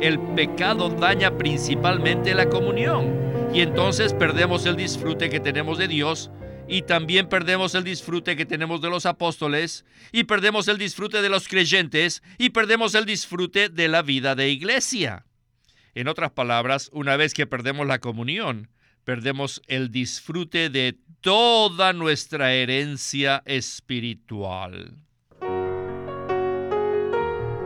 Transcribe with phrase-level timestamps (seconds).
[0.00, 6.30] el pecado daña principalmente la comunión y entonces perdemos el disfrute que tenemos de Dios
[6.66, 11.28] y también perdemos el disfrute que tenemos de los apóstoles y perdemos el disfrute de
[11.28, 15.26] los creyentes y perdemos el disfrute de la vida de iglesia.
[15.94, 18.70] En otras palabras, una vez que perdemos la comunión,
[19.04, 24.96] perdemos el disfrute de toda nuestra herencia espiritual.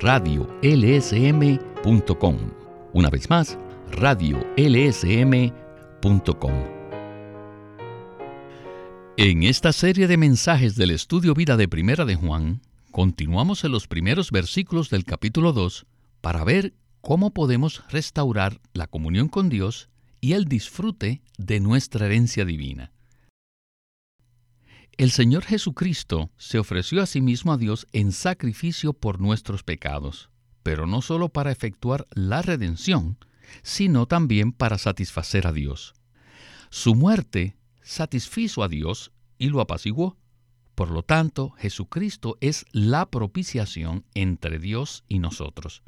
[0.00, 1.56] radiolsm.com.
[2.92, 3.58] Una vez más,
[3.92, 5.56] radiolsm.com.
[9.18, 13.88] En esta serie de mensajes del Estudio Vida de Primera de Juan, continuamos en los
[13.88, 15.86] primeros versículos del capítulo 2
[16.20, 19.88] para ver cómo podemos restaurar la comunión con Dios
[20.20, 22.92] y el disfrute de nuestra herencia divina.
[24.98, 30.30] El Señor Jesucristo se ofreció a sí mismo a Dios en sacrificio por nuestros pecados,
[30.62, 33.18] pero no solo para efectuar la redención,
[33.62, 35.92] sino también para satisfacer a Dios.
[36.70, 40.16] Su muerte satisfizo a Dios y lo apaciguó.
[40.74, 45.82] Por lo tanto, Jesucristo es la propiciación entre Dios y nosotros.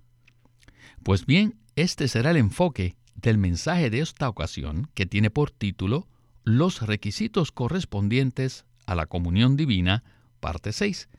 [1.03, 6.07] Pues bien, este será el enfoque del mensaje de esta ocasión que tiene por título
[6.45, 10.03] Los requisitos correspondientes a la comunión divina,
[10.41, 11.11] parte 6.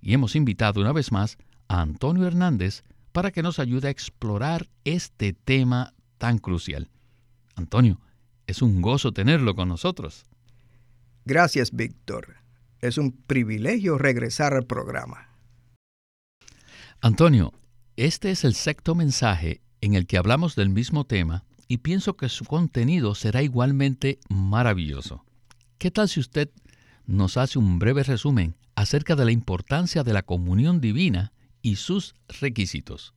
[0.00, 1.36] Y hemos invitado una vez más
[1.68, 6.88] a Antonio Hernández para que nos ayude a explorar este tema tan crucial.
[7.54, 8.00] Antonio,
[8.46, 10.24] es un gozo tenerlo con nosotros.
[11.26, 12.36] Gracias, Víctor.
[12.80, 15.28] Es un privilegio regresar al programa.
[17.02, 17.52] Antonio,
[17.96, 22.30] este es el sexto mensaje en el que hablamos del mismo tema y pienso que
[22.30, 25.26] su contenido será igualmente maravilloso.
[25.76, 26.50] ¿Qué tal si usted
[27.08, 31.32] nos hace un breve resumen acerca de la importancia de la comunión divina
[31.62, 33.14] y sus requisitos?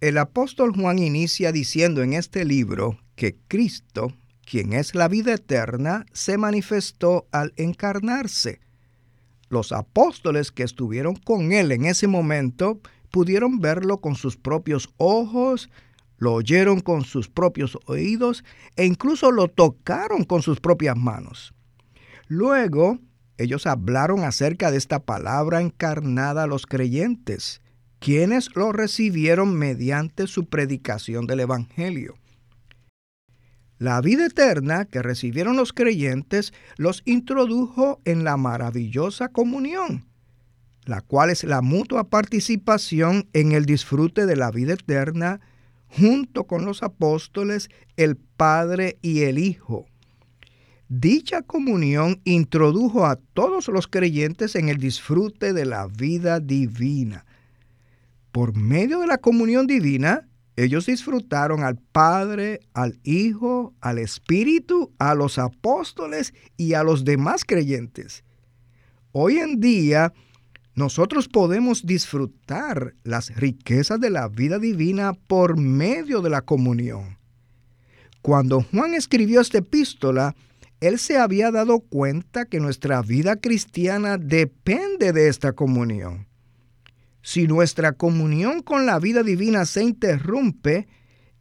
[0.00, 4.12] El apóstol Juan inicia diciendo en este libro que Cristo,
[4.44, 8.60] quien es la vida eterna, se manifestó al encarnarse.
[9.48, 15.70] Los apóstoles que estuvieron con él en ese momento pudieron verlo con sus propios ojos,
[16.18, 18.44] lo oyeron con sus propios oídos
[18.76, 21.54] e incluso lo tocaron con sus propias manos.
[22.30, 23.00] Luego,
[23.38, 27.60] ellos hablaron acerca de esta palabra encarnada a los creyentes,
[27.98, 32.14] quienes lo recibieron mediante su predicación del Evangelio.
[33.78, 40.06] La vida eterna que recibieron los creyentes los introdujo en la maravillosa comunión
[40.90, 45.40] la cual es la mutua participación en el disfrute de la vida eterna
[45.88, 49.86] junto con los apóstoles, el Padre y el Hijo.
[50.92, 57.24] Dicha comunión introdujo a todos los creyentes en el disfrute de la vida divina.
[58.32, 65.14] Por medio de la comunión divina, ellos disfrutaron al Padre, al Hijo, al Espíritu, a
[65.14, 68.24] los apóstoles y a los demás creyentes.
[69.12, 70.12] Hoy en día,
[70.74, 77.16] nosotros podemos disfrutar las riquezas de la vida divina por medio de la comunión.
[78.22, 80.34] Cuando Juan escribió esta epístola,
[80.80, 86.26] él se había dado cuenta que nuestra vida cristiana depende de esta comunión.
[87.22, 90.88] Si nuestra comunión con la vida divina se interrumpe,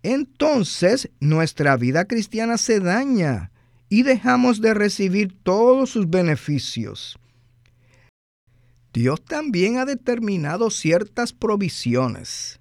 [0.03, 3.51] entonces nuestra vida cristiana se daña
[3.87, 7.17] y dejamos de recibir todos sus beneficios.
[8.93, 12.59] Dios también ha determinado ciertas provisiones,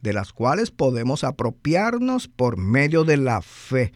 [0.00, 3.92] de las cuales podemos apropiarnos por medio de la fe.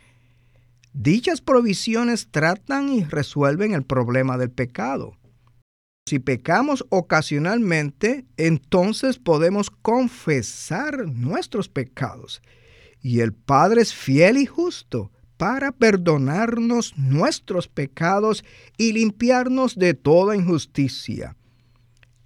[0.94, 5.16] Dichas provisiones tratan y resuelven el problema del pecado.
[6.06, 12.42] Si pecamos ocasionalmente, entonces podemos confesar nuestros pecados.
[13.00, 18.44] Y el Padre es fiel y justo para perdonarnos nuestros pecados
[18.76, 21.36] y limpiarnos de toda injusticia.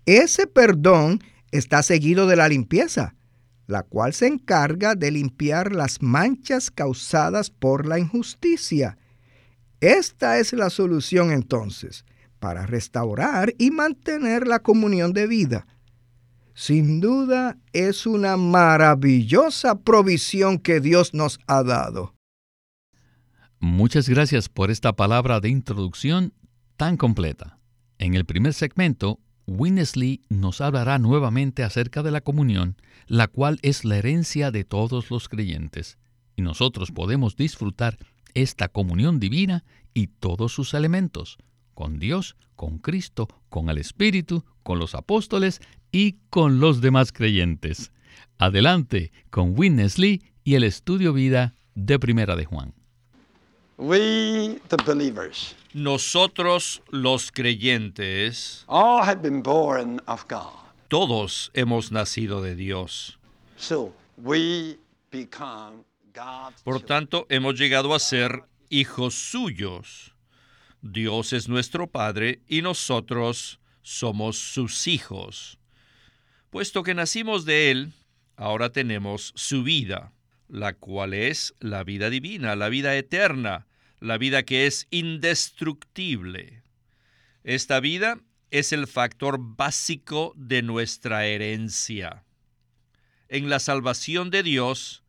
[0.05, 1.21] Ese perdón
[1.51, 3.16] está seguido de la limpieza,
[3.67, 8.99] la cual se encarga de limpiar las manchas causadas por la injusticia.
[9.81, 12.05] Esta es la solución entonces
[12.39, 15.67] para restaurar y mantener la comunión de vida.
[16.55, 22.15] Sin duda es una maravillosa provisión que Dios nos ha dado.
[23.59, 26.33] Muchas gracias por esta palabra de introducción
[26.77, 27.59] tan completa.
[27.99, 32.77] En el primer segmento, Winnesley nos hablará nuevamente acerca de la comunión,
[33.07, 35.99] la cual es la herencia de todos los creyentes,
[36.35, 37.97] y nosotros podemos disfrutar
[38.35, 39.65] esta comunión divina
[39.95, 41.39] y todos sus elementos,
[41.75, 45.61] con Dios, con Cristo, con el Espíritu, con los apóstoles
[45.93, 47.93] y con los demás creyentes.
[48.39, 52.76] Adelante con Winnesley y el estudio vida de Primera de Juan.
[53.79, 60.55] We, the believers, Nosotros los creyentes, all have been born of God.
[60.89, 63.19] todos hemos nacido de Dios.
[63.59, 64.79] So we
[65.11, 65.85] become
[66.15, 66.87] God's Por children.
[66.89, 70.13] tanto, hemos llegado a ser hijos suyos.
[70.81, 75.59] Dios es nuestro Padre y nosotros somos sus hijos.
[76.51, 77.93] Puesto que nacimos de Él,
[78.37, 80.13] ahora tenemos su vida,
[80.49, 83.67] la cual es la vida divina, la vida eterna,
[84.01, 86.63] la vida que es indestructible.
[87.45, 88.21] Esta vida
[88.51, 92.25] es el factor básico de nuestra herencia.
[93.29, 95.03] En la salvación de Dios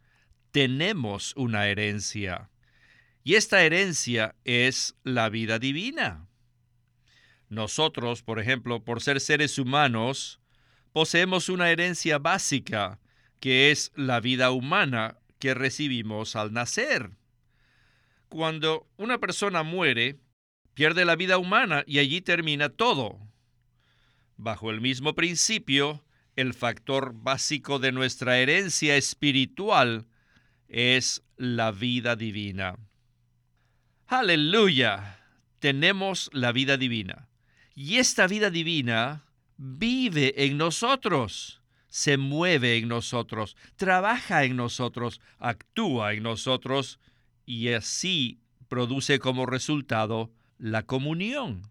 [0.52, 2.50] tenemos una herencia.
[3.24, 6.28] Y esta herencia es la vida divina.
[7.50, 10.40] Nosotros, por ejemplo, por ser seres humanos,
[10.94, 13.00] poseemos una herencia básica,
[13.40, 17.12] que es la vida humana que recibimos al nacer.
[18.30, 20.20] Cuando una persona muere,
[20.74, 23.20] pierde la vida humana y allí termina todo.
[24.36, 26.04] Bajo el mismo principio,
[26.36, 30.06] el factor básico de nuestra herencia espiritual
[30.68, 32.78] es la vida divina.
[34.06, 35.20] Aleluya.
[35.60, 37.28] Tenemos la vida divina.
[37.74, 39.26] Y esta vida divina
[39.58, 41.57] vive en nosotros,
[41.90, 47.00] se mueve en nosotros, trabaja en nosotros, actúa en nosotros
[47.46, 51.62] y así produce como resultado la comunión.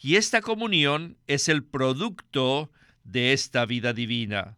[0.00, 2.70] Y esta comunión es el producto
[3.04, 4.56] de esta vida divina.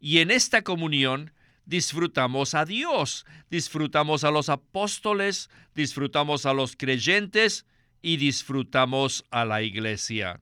[0.00, 1.32] Y en esta comunión
[1.64, 7.66] disfrutamos a Dios, disfrutamos a los apóstoles, disfrutamos a los creyentes
[8.02, 10.40] y disfrutamos a la iglesia.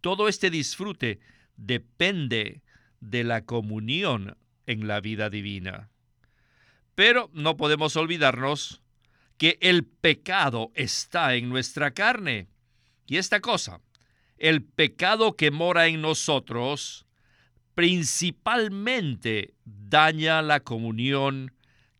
[0.00, 1.20] Todo este disfrute
[1.56, 2.60] depende
[3.02, 5.90] de la comunión en la vida divina.
[6.94, 8.80] Pero no podemos olvidarnos
[9.36, 12.46] que el pecado está en nuestra carne.
[13.06, 13.80] Y esta cosa,
[14.38, 17.06] el pecado que mora en nosotros,
[17.74, 21.52] principalmente daña la comunión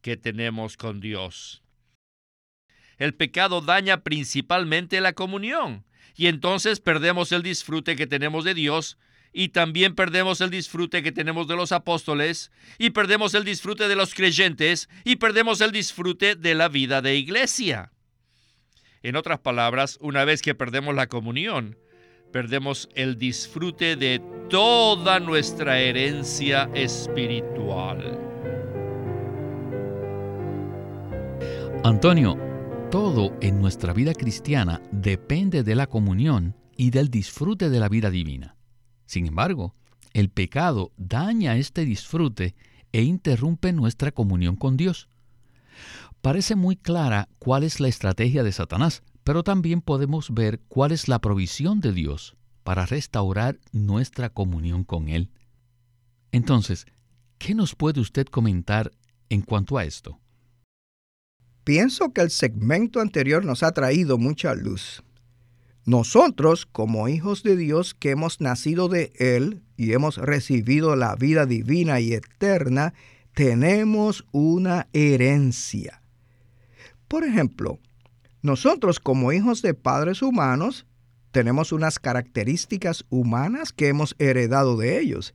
[0.03, 1.65] que tenemos con Dios.
[2.97, 5.85] El pecado daña principalmente la comunión
[6.15, 8.99] y entonces perdemos el disfrute que tenemos de Dios
[9.33, 13.97] y también perdemos el disfrute que tenemos de los apóstoles y perdemos el disfrute de
[13.97, 17.93] los creyentes y perdemos el disfrute de la vida de iglesia.
[19.03, 21.77] En otras palabras, una vez que perdemos la comunión,
[22.31, 28.19] perdemos el disfrute de toda nuestra herencia espiritual.
[31.85, 32.39] Antonio,
[32.93, 38.11] todo en nuestra vida cristiana depende de la comunión y del disfrute de la vida
[38.11, 38.57] divina.
[39.13, 39.75] Sin embargo,
[40.15, 42.55] el pecado daña este disfrute
[42.93, 45.11] e interrumpe nuestra comunión con Dios.
[46.23, 51.09] Parece muy clara cuál es la estrategia de Satanás, pero también podemos ver cuál es
[51.09, 55.29] la provisión de Dios para restaurar nuestra comunión con Él.
[56.31, 56.87] Entonces,
[57.37, 58.93] ¿qué nos puede usted comentar
[59.29, 60.21] en cuanto a esto?
[61.65, 65.03] Pienso que el segmento anterior nos ha traído mucha luz.
[65.85, 71.45] Nosotros, como hijos de Dios que hemos nacido de Él y hemos recibido la vida
[71.45, 72.95] divina y eterna,
[73.35, 76.03] tenemos una herencia.
[77.09, 77.81] Por ejemplo,
[78.43, 80.87] nosotros como hijos de padres humanos
[81.33, 85.35] tenemos unas características humanas que hemos heredado de ellos,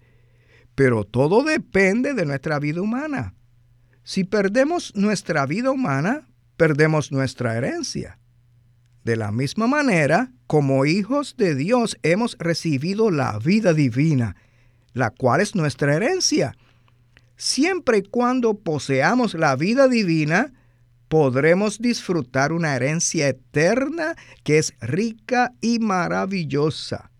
[0.75, 3.33] pero todo depende de nuestra vida humana.
[4.03, 8.19] Si perdemos nuestra vida humana, perdemos nuestra herencia.
[9.03, 14.37] De la misma manera, como hijos de Dios hemos recibido la vida divina,
[14.93, 16.55] la cual es nuestra herencia.
[17.35, 20.53] Siempre y cuando poseamos la vida divina,
[21.09, 27.11] podremos disfrutar una herencia eterna que es rica y maravillosa.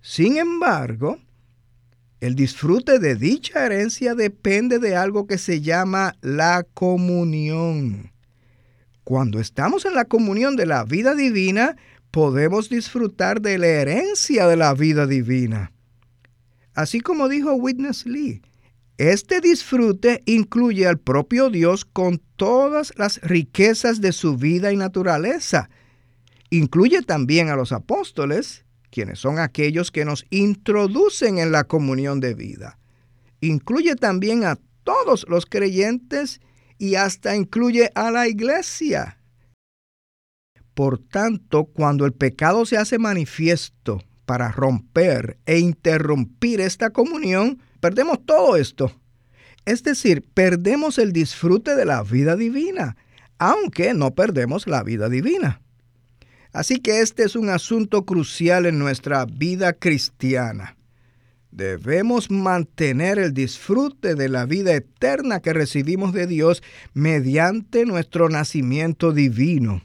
[0.00, 1.18] Sin embargo,
[2.20, 8.12] el disfrute de dicha herencia depende de algo que se llama la comunión.
[9.04, 11.76] Cuando estamos en la comunión de la vida divina,
[12.12, 15.72] podemos disfrutar de la herencia de la vida divina.
[16.74, 18.42] Así como dijo Witness Lee,
[18.98, 25.70] este disfrute incluye al propio Dios con todas las riquezas de su vida y naturaleza.
[26.50, 32.34] Incluye también a los apóstoles, quienes son aquellos que nos introducen en la comunión de
[32.34, 32.78] vida.
[33.40, 36.40] Incluye también a todos los creyentes
[36.78, 39.16] y hasta incluye a la iglesia.
[40.74, 48.24] Por tanto, cuando el pecado se hace manifiesto para romper e interrumpir esta comunión, perdemos
[48.24, 48.92] todo esto.
[49.64, 52.96] Es decir, perdemos el disfrute de la vida divina,
[53.38, 55.60] aunque no perdemos la vida divina.
[56.52, 60.76] Así que este es un asunto crucial en nuestra vida cristiana.
[61.50, 66.62] Debemos mantener el disfrute de la vida eterna que recibimos de Dios
[66.94, 69.82] mediante nuestro nacimiento divino.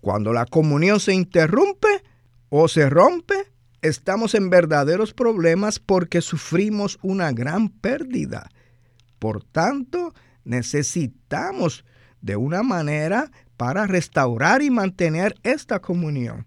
[0.00, 2.02] Cuando la comunión se interrumpe
[2.48, 3.34] o se rompe,
[3.82, 8.48] estamos en verdaderos problemas porque sufrimos una gran pérdida.
[9.18, 11.84] Por tanto, necesitamos
[12.20, 16.46] de una manera para restaurar y mantener esta comunión,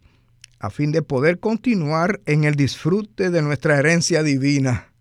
[0.59, 4.93] a fin de poder continuar en el disfrute de nuestra herencia divina.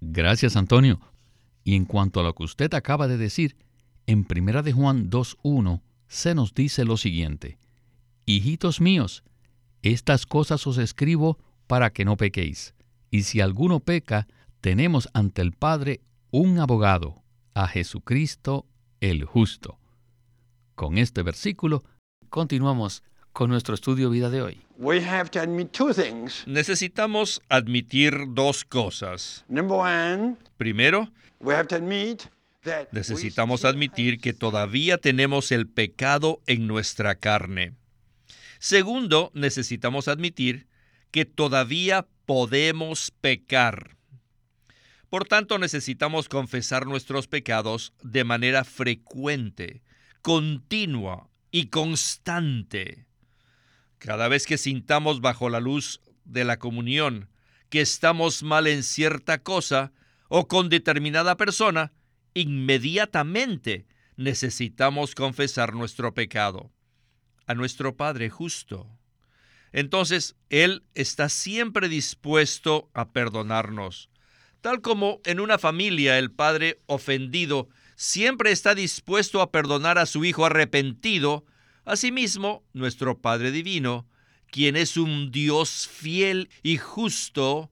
[0.00, 1.00] Gracias, Antonio.
[1.64, 3.56] Y en cuanto a lo que usted acaba de decir,
[4.06, 7.58] en 1 de Juan 2.1 se nos dice lo siguiente,
[8.26, 9.22] Hijitos míos,
[9.82, 12.74] estas cosas os escribo para que no pequéis.
[13.10, 14.26] Y si alguno peca,
[14.60, 16.00] tenemos ante el Padre
[16.30, 17.22] un abogado,
[17.54, 18.66] a Jesucristo
[19.00, 19.78] el justo.
[20.74, 21.84] Con este versículo
[22.28, 23.02] continuamos
[23.32, 24.60] con nuestro estudio vida de hoy.
[24.78, 26.44] We have to admit two things.
[26.46, 29.44] Necesitamos admitir dos cosas.
[29.48, 31.08] Number one, Primero,
[31.40, 32.24] we have to admit
[32.92, 37.74] necesitamos admitir que todavía tenemos el pecado en nuestra carne.
[38.58, 40.66] Segundo, necesitamos admitir
[41.10, 43.96] que todavía podemos pecar.
[45.08, 49.82] Por tanto, necesitamos confesar nuestros pecados de manera frecuente,
[50.22, 53.06] continua y constante.
[53.98, 57.28] Cada vez que sintamos bajo la luz de la comunión
[57.70, 59.92] que estamos mal en cierta cosa
[60.28, 61.92] o con determinada persona,
[62.34, 66.70] inmediatamente necesitamos confesar nuestro pecado
[67.46, 68.86] a nuestro Padre justo.
[69.72, 74.10] Entonces, Él está siempre dispuesto a perdonarnos.
[74.60, 80.24] Tal como en una familia el padre ofendido siempre está dispuesto a perdonar a su
[80.24, 81.44] hijo arrepentido,
[81.84, 84.06] asimismo nuestro Padre Divino,
[84.50, 87.70] quien es un Dios fiel y justo,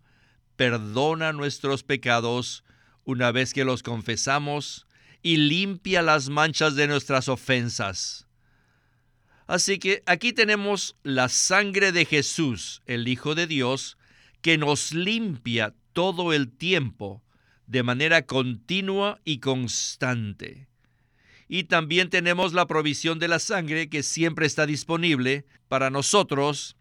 [0.57, 2.65] perdona nuestros pecados
[3.09, 4.87] una vez que los confesamos
[5.23, 8.27] y limpia las manchas de nuestras ofensas.
[9.47, 13.97] Así que aquí tenemos la sangre de Jesús, el Hijo de Dios,
[14.43, 17.23] que nos limpia todo el tiempo
[17.67, 20.69] de manera continua y constante.
[21.49, 26.77] Y también tenemos la provisión de la sangre que siempre está disponible para nosotros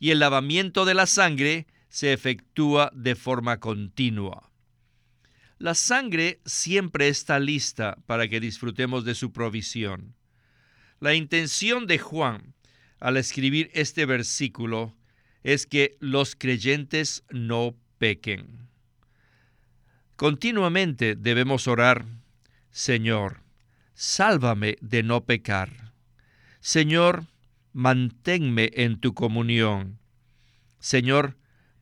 [0.00, 4.47] y el lavamiento de la sangre se efectúa de forma continua.
[5.58, 10.14] La sangre siempre está lista para que disfrutemos de su provisión.
[11.00, 12.54] La intención de Juan
[13.00, 14.94] al escribir este versículo
[15.42, 18.68] es que los creyentes no pequen.
[20.14, 22.06] Continuamente debemos orar,
[22.70, 23.42] Señor,
[23.94, 25.92] sálvame de no pecar.
[26.60, 27.26] Señor,
[27.72, 29.98] manténme en tu comunión.
[30.78, 31.36] Señor,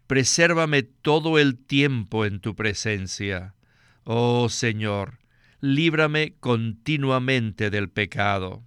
[0.07, 3.56] presérvame todo el tiempo en tu presencia.
[4.09, 5.19] Oh Señor,
[5.61, 8.63] líbrame continuamente del pecado.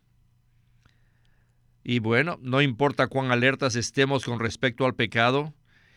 [1.81, 5.55] Y bueno, no importa cuán alertas estemos con respecto al pecado,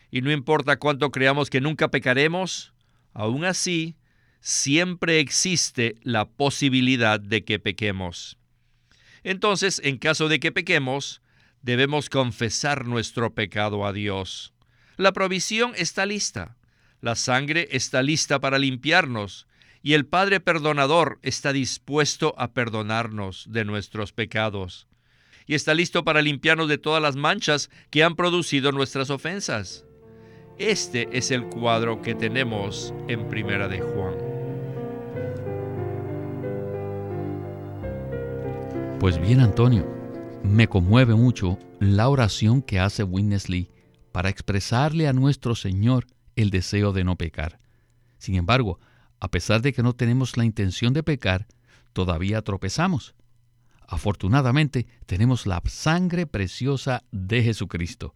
[0.09, 2.73] y no importa cuánto creamos que nunca pecaremos,
[3.11, 3.97] aún así,
[4.39, 8.37] siempre existe la posibilidad de que pequemos.
[9.23, 11.21] Entonces, en caso de que pequemos,
[11.61, 14.53] debemos confesar nuestro pecado a Dios.
[14.95, 16.55] La provisión está lista,
[17.03, 19.45] la sangre está lista para limpiarnos,
[19.81, 24.87] y el Padre Perdonador está dispuesto a perdonarnos de nuestros pecados
[25.45, 29.83] y está listo para limpiarnos de todas las manchas que han producido nuestras ofensas.
[30.57, 34.15] Este es el cuadro que tenemos en Primera de Juan.
[39.01, 39.85] Pues bien, Antonio,
[40.41, 43.67] me conmueve mucho la oración que hace Witness Lee
[44.13, 46.05] para expresarle a nuestro Señor
[46.35, 47.59] el deseo de no pecar.
[48.17, 48.79] Sin embargo,
[49.19, 51.47] a pesar de que no tenemos la intención de pecar,
[51.93, 53.15] todavía tropezamos.
[53.87, 58.13] Afortunadamente, tenemos la sangre preciosa de Jesucristo.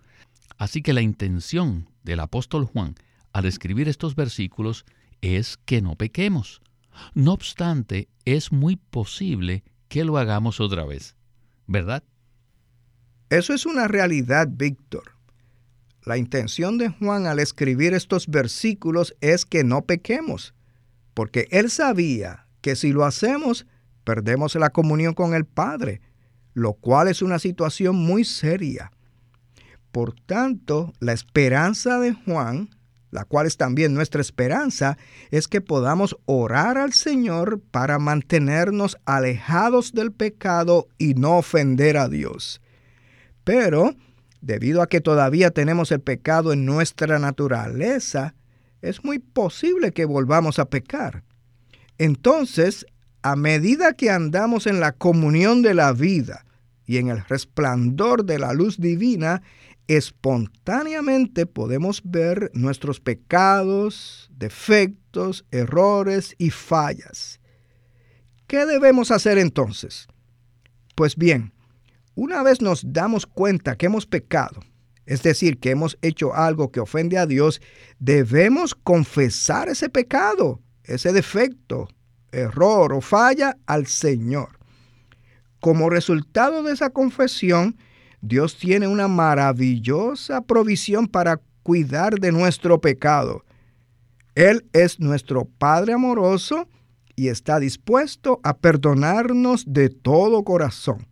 [0.58, 2.96] Así que la intención del apóstol Juan
[3.34, 4.86] al escribir estos versículos
[5.22, 6.62] es que no pequemos.
[7.14, 11.16] No obstante, es muy posible que lo hagamos otra vez,
[11.68, 12.04] ¿verdad?
[13.30, 15.17] Eso es una realidad, Víctor.
[16.08, 20.54] La intención de Juan al escribir estos versículos es que no pequemos,
[21.14, 23.68] porque él sabía que si lo hacemos,
[24.06, 26.00] perdemos la comunión con el Padre,
[26.54, 28.94] lo cual es una situación muy seria.
[29.92, 32.70] Por tanto, la esperanza de Juan
[33.10, 34.98] la cual es también nuestra esperanza,
[35.32, 42.10] es que podamos orar al Señor para mantenernos alejados del pecado y no ofender a
[42.10, 42.62] Dios.
[43.44, 43.96] Pero,
[44.42, 48.36] debido a que todavía tenemos el pecado en nuestra naturaleza,
[48.82, 51.24] es muy posible que volvamos a pecar.
[51.98, 52.86] Entonces,
[53.22, 56.46] a medida que andamos en la comunión de la vida
[56.86, 59.42] y en el resplandor de la luz divina,
[59.88, 67.40] espontáneamente podemos ver nuestros pecados, defectos, errores y fallas.
[68.48, 70.08] ¿Qué debemos hacer entonces?
[70.96, 71.54] Pues bien,
[72.18, 74.62] una vez nos damos cuenta que hemos pecado,
[75.06, 77.62] es decir, que hemos hecho algo que ofende a Dios,
[78.00, 81.88] debemos confesar ese pecado, ese defecto,
[82.32, 84.58] error o falla al Señor.
[85.60, 87.78] Como resultado de esa confesión,
[88.22, 93.46] Dios tiene una maravillosa provisión para cuidar de nuestro pecado.
[94.34, 96.68] Él es nuestro Padre amoroso
[97.16, 101.06] y está dispuesto a perdonarnos de todo corazón.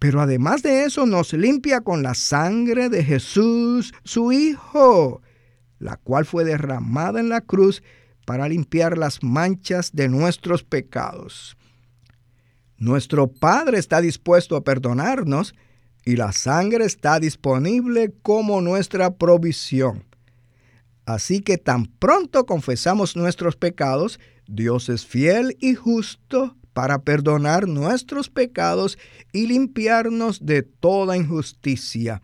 [0.00, 5.20] Pero además de eso nos limpia con la sangre de Jesús, su Hijo,
[5.78, 7.82] la cual fue derramada en la cruz
[8.24, 11.54] para limpiar las manchas de nuestros pecados.
[12.78, 15.54] Nuestro Padre está dispuesto a perdonarnos
[16.06, 20.06] y la sangre está disponible como nuestra provisión.
[21.04, 28.30] Así que tan pronto confesamos nuestros pecados, Dios es fiel y justo para perdonar nuestros
[28.30, 28.98] pecados
[29.32, 32.22] y limpiarnos de toda injusticia.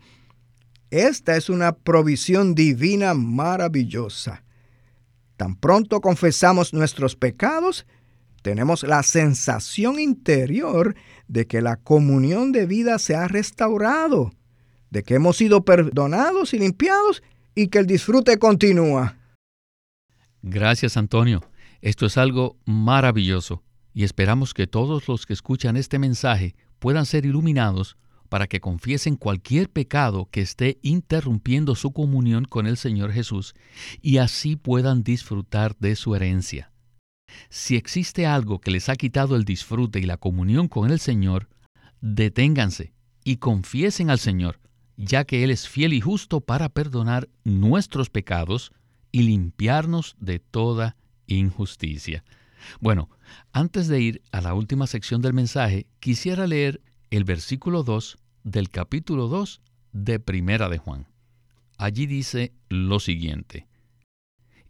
[0.89, 4.43] Esta es una provisión divina maravillosa.
[5.35, 7.85] Tan pronto confesamos nuestros pecados,
[8.41, 10.95] tenemos la sensación interior
[11.27, 14.31] de que la comunión de vida se ha restaurado,
[14.89, 17.21] de que hemos sido perdonados y limpiados
[17.53, 19.17] y que el disfrute continúa.
[20.41, 21.43] Gracias Antonio.
[21.81, 23.61] Esto es algo maravilloso
[23.93, 27.97] y esperamos que todos los que escuchan este mensaje puedan ser iluminados
[28.29, 33.53] para que confiesen cualquier pecado que esté interrumpiendo su comunión con el Señor Jesús
[34.01, 36.71] y así puedan disfrutar de su herencia.
[37.49, 41.49] Si existe algo que les ha quitado el disfrute y la comunión con el Señor,
[42.01, 44.59] deténganse y confiesen al Señor,
[44.95, 48.71] ya que Él es fiel y justo para perdonar nuestros pecados
[49.11, 50.95] y limpiarnos de toda
[51.27, 52.23] injusticia.
[52.79, 53.09] Bueno,
[53.51, 58.69] antes de ir a la última sección del mensaje, quisiera leer el versículo 2 del
[58.69, 59.61] capítulo 2
[59.93, 61.07] de Primera de Juan.
[61.77, 63.67] Allí dice lo siguiente,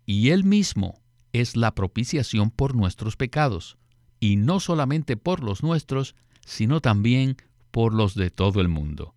[0.05, 1.01] y Él mismo
[1.33, 3.77] es la propiciación por nuestros pecados,
[4.19, 7.37] y no solamente por los nuestros, sino también
[7.71, 9.13] por los de todo el mundo.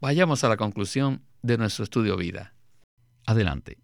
[0.00, 2.54] Vayamos a la conclusión de nuestro estudio vida.
[3.24, 3.81] Adelante.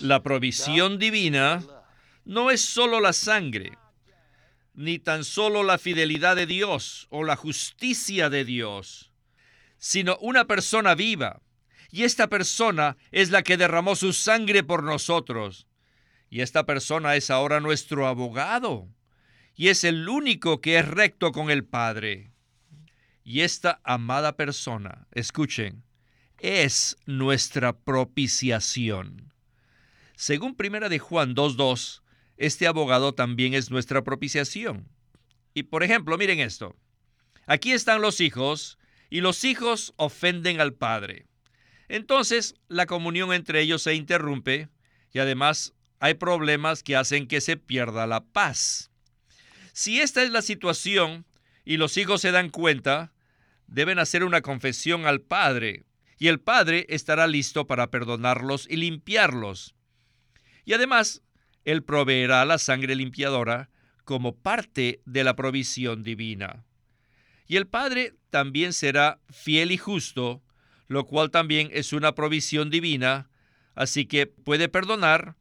[0.00, 1.62] La provisión divina
[2.24, 3.76] no es solo la sangre,
[4.74, 9.12] ni tan solo la fidelidad de Dios o la justicia de Dios,
[9.78, 11.40] sino una persona viva
[11.90, 15.66] y esta persona es la que derramó su sangre por nosotros.
[16.30, 18.88] Y esta persona es ahora nuestro abogado.
[19.54, 22.32] Y es el único que es recto con el Padre.
[23.24, 25.84] Y esta amada persona, escuchen,
[26.40, 29.32] es nuestra propiciación.
[30.14, 32.02] Según Primera de Juan 2.2,
[32.36, 34.88] este abogado también es nuestra propiciación.
[35.54, 36.76] Y por ejemplo, miren esto.
[37.46, 38.78] Aquí están los hijos
[39.10, 41.26] y los hijos ofenden al Padre.
[41.88, 44.68] Entonces la comunión entre ellos se interrumpe
[45.12, 48.90] y además hay problemas que hacen que se pierda la paz.
[49.72, 51.24] Si esta es la situación
[51.64, 53.12] y los hijos se dan cuenta,
[53.66, 55.84] deben hacer una confesión al Padre
[56.18, 59.74] y el Padre estará listo para perdonarlos y limpiarlos.
[60.64, 61.22] Y además,
[61.64, 63.70] Él proveerá la sangre limpiadora
[64.04, 66.64] como parte de la provisión divina.
[67.46, 70.42] Y el Padre también será fiel y justo
[70.88, 73.30] lo cual también es una provisión divina,
[73.74, 75.36] así que puede perdonar,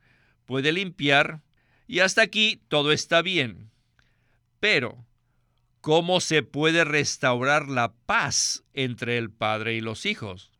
[0.45, 1.41] puede limpiar,
[1.87, 3.71] y hasta aquí todo está bien.
[4.59, 5.05] Pero,
[5.79, 10.51] ¿cómo se puede restaurar la paz entre el padre y los hijos?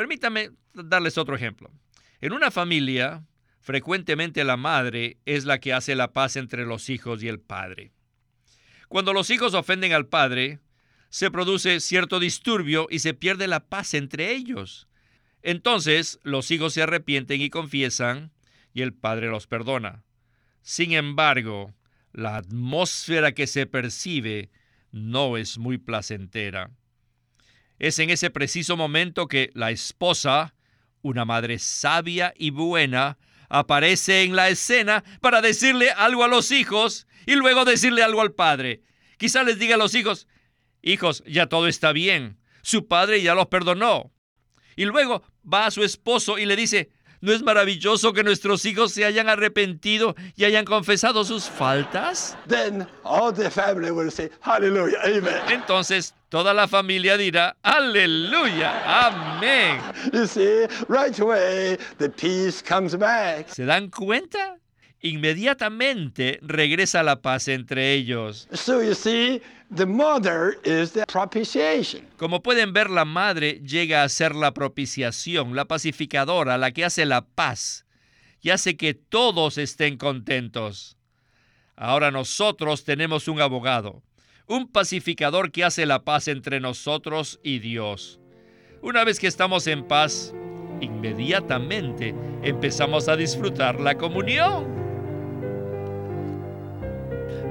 [0.00, 1.70] Permítame darles otro ejemplo.
[2.22, 3.26] En una familia,
[3.60, 7.92] frecuentemente la madre es la que hace la paz entre los hijos y el padre.
[8.88, 10.58] Cuando los hijos ofenden al padre,
[11.10, 14.88] se produce cierto disturbio y se pierde la paz entre ellos.
[15.42, 18.32] Entonces los hijos se arrepienten y confiesan
[18.72, 20.02] y el padre los perdona.
[20.62, 21.74] Sin embargo,
[22.14, 24.48] la atmósfera que se percibe
[24.92, 26.70] no es muy placentera.
[27.80, 30.54] Es en ese preciso momento que la esposa,
[31.00, 33.16] una madre sabia y buena,
[33.48, 38.32] aparece en la escena para decirle algo a los hijos y luego decirle algo al
[38.32, 38.82] padre.
[39.16, 40.28] Quizá les diga a los hijos,
[40.82, 44.12] hijos, ya todo está bien, su padre ya los perdonó.
[44.76, 46.90] Y luego va a su esposo y le dice,
[47.22, 52.36] ¿No es maravilloso que nuestros hijos se hayan arrepentido y hayan confesado sus faltas?
[55.50, 59.80] Entonces toda la familia dirá, aleluya, amén.
[63.48, 64.59] ¿Se dan cuenta?
[65.02, 68.48] Inmediatamente regresa la paz entre ellos.
[72.18, 77.06] Como pueden ver, la madre llega a ser la propiciación, la pacificadora, la que hace
[77.06, 77.86] la paz
[78.42, 80.98] y hace que todos estén contentos.
[81.76, 84.02] Ahora nosotros tenemos un abogado,
[84.46, 88.20] un pacificador que hace la paz entre nosotros y Dios.
[88.82, 90.34] Una vez que estamos en paz,
[90.82, 94.89] inmediatamente empezamos a disfrutar la comunión.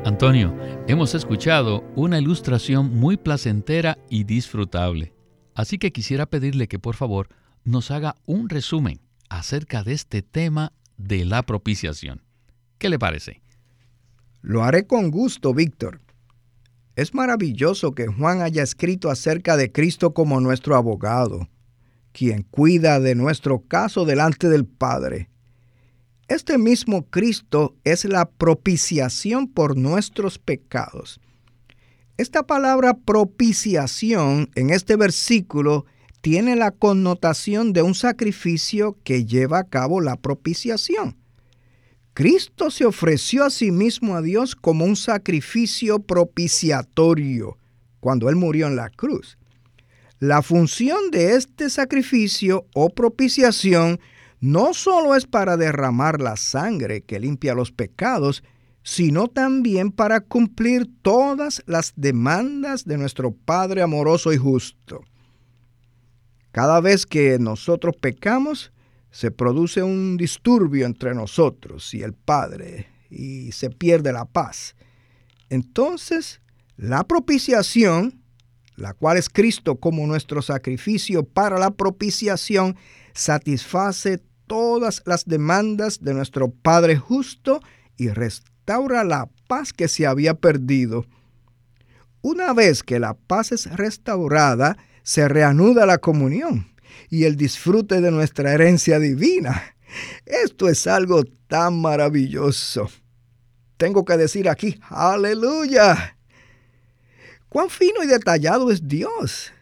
[0.05, 0.57] Antonio,
[0.87, 5.13] hemos escuchado una ilustración muy placentera y disfrutable.
[5.55, 7.27] Así que quisiera pedirle que por favor
[7.65, 12.21] nos haga un resumen acerca de este tema de la propiciación.
[12.77, 13.41] ¿Qué le parece?
[14.41, 15.99] Lo haré con gusto, Víctor.
[16.95, 21.49] Es maravilloso que Juan haya escrito acerca de Cristo como nuestro abogado,
[22.13, 25.29] quien cuida de nuestro caso delante del Padre
[26.29, 31.19] este mismo Cristo es la propiciación por nuestros pecados.
[32.17, 35.85] Esta palabra propiciación en este versículo
[36.21, 41.17] tiene la connotación de un sacrificio que lleva a cabo la propiciación.
[42.13, 47.57] Cristo se ofreció a sí mismo a Dios como un sacrificio propiciatorio
[48.01, 49.37] cuando Él murió en la cruz.
[50.19, 53.99] La función de este sacrificio o propiciación
[54.39, 58.43] no solo es para derramar la sangre que limpia los pecados,
[58.83, 65.01] sino también para cumplir todas las demandas de nuestro Padre amoroso y justo.
[66.51, 68.71] Cada vez que nosotros pecamos,
[69.11, 74.75] se produce un disturbio entre nosotros y el Padre y se pierde la paz.
[75.49, 76.41] Entonces,
[76.77, 78.23] la propiciación,
[78.75, 82.77] la cual es Cristo como nuestro sacrificio para la propiciación,
[83.13, 87.61] satisface todas las demandas de nuestro Padre justo
[87.97, 91.05] y restaura la paz que se había perdido.
[92.21, 96.73] Una vez que la paz es restaurada, se reanuda la comunión
[97.11, 99.75] y el disfrute de nuestra herencia divina.
[100.25, 102.89] Esto es algo tan maravilloso.
[103.77, 106.17] Tengo que decir aquí, aleluya.
[107.49, 109.53] Cuán fino y detallado es Dios,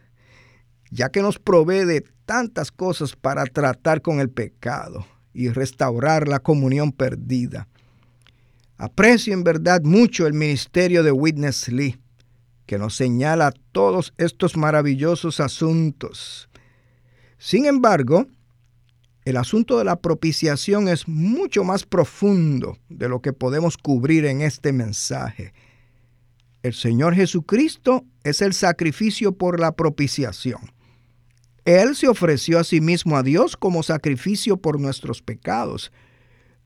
[0.90, 6.40] ya que nos provee de tantas cosas para tratar con el pecado y restaurar la
[6.40, 7.68] comunión perdida.
[8.76, 11.98] Aprecio en verdad mucho el ministerio de Witness Lee,
[12.66, 16.50] que nos señala todos estos maravillosos asuntos.
[17.38, 18.26] Sin embargo,
[19.24, 24.42] el asunto de la propiciación es mucho más profundo de lo que podemos cubrir en
[24.42, 25.54] este mensaje.
[26.62, 30.77] El Señor Jesucristo es el sacrificio por la propiciación.
[31.68, 35.92] Él se ofreció a sí mismo a Dios como sacrificio por nuestros pecados,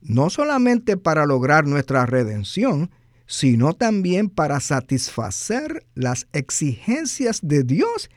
[0.00, 2.88] no solamente para lograr nuestra redención,
[3.26, 8.10] sino también para satisfacer las exigencias de Dios,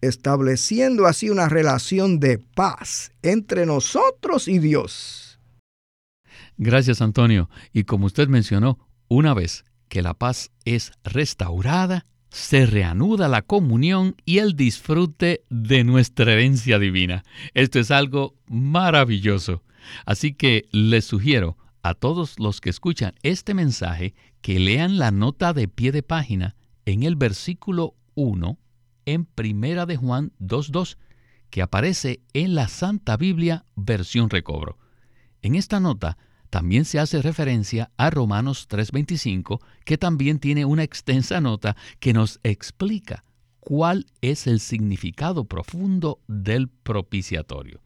[0.00, 5.38] estableciendo así una relación de paz entre nosotros y Dios.
[6.56, 7.50] Gracias Antonio.
[7.72, 14.16] Y como usted mencionó, una vez que la paz es restaurada, se reanuda la comunión
[14.24, 17.24] y el disfrute de nuestra herencia divina.
[17.52, 19.62] Esto es algo maravilloso.
[20.06, 25.52] Así que les sugiero a todos los que escuchan este mensaje que lean la nota
[25.52, 28.58] de pie de página en el versículo 1
[29.04, 30.96] en Primera de Juan 2.2
[31.50, 34.78] que aparece en la Santa Biblia versión recobro.
[35.42, 36.16] En esta nota
[36.52, 42.40] también se hace referencia a Romanos 3:25, que también tiene una extensa nota que nos
[42.42, 43.24] explica
[43.58, 47.80] cuál es el significado profundo del propiciatorio.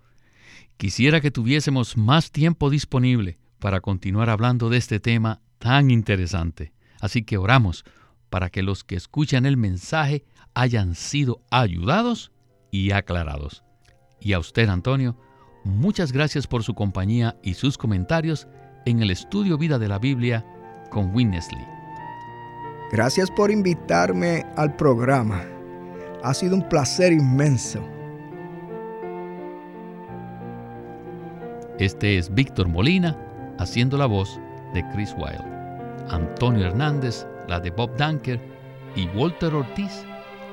[0.78, 6.72] Quisiera que tuviésemos más tiempo disponible para continuar hablando de este tema tan interesante.
[7.00, 7.84] Así que oramos
[8.30, 10.24] para que los que escuchan el mensaje
[10.54, 12.32] hayan sido ayudados
[12.72, 13.62] y aclarados.
[14.20, 15.16] Y a usted, Antonio,
[15.62, 18.48] muchas gracias por su compañía y sus comentarios
[18.86, 20.44] en el estudio Vida de la Biblia
[20.90, 21.66] con Winnesley.
[22.92, 25.44] Gracias por invitarme al programa.
[26.22, 27.84] Ha sido un placer inmenso.
[31.78, 33.18] Este es Víctor Molina
[33.58, 34.40] haciendo la voz
[34.72, 35.44] de Chris Wilde.
[36.08, 38.40] Antonio Hernández, la de Bob Dunker
[38.94, 40.04] y Walter Ortiz,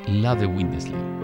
[0.07, 1.22] la de Winnesley.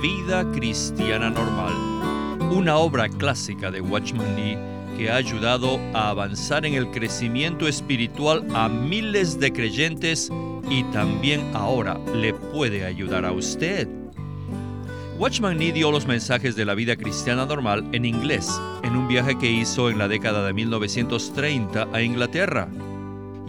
[0.00, 1.74] Vida cristiana normal,
[2.52, 4.58] una obra clásica de Watchman Nee
[4.96, 10.30] que ha ayudado a avanzar en el crecimiento espiritual a miles de creyentes
[10.68, 13.88] y también ahora le puede ayudar a usted.
[15.18, 18.48] Watchman Nee dio los mensajes de la vida cristiana normal en inglés
[18.82, 22.68] en un viaje que hizo en la década de 1930 a Inglaterra.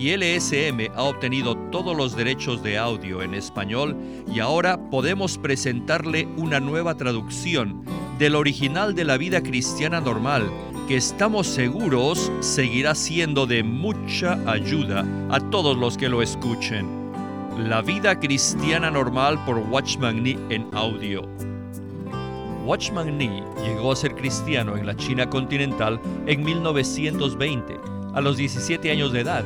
[0.01, 3.95] Y LSM ha obtenido todos los derechos de audio en español
[4.33, 7.85] y ahora podemos presentarle una nueva traducción
[8.17, 10.51] del original de la vida cristiana normal
[10.87, 16.87] que estamos seguros seguirá siendo de mucha ayuda a todos los que lo escuchen.
[17.59, 21.27] La vida cristiana normal por Watchman Nee en audio.
[22.65, 27.79] Watchman Nee llegó a ser cristiano en la China continental en 1920,
[28.15, 29.45] a los 17 años de edad,